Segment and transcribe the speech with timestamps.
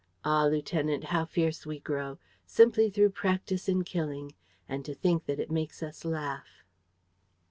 [0.25, 2.17] Ah, lieutenant, how fierce we grow!
[2.43, 4.31] Simply through practise in killing!
[4.67, 6.63] And to think that it makes us laugh!"